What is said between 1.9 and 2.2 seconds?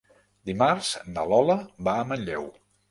va a